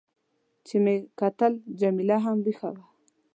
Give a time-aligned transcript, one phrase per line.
[0.67, 2.83] چې مې کتل، جميله هم وېښه وه.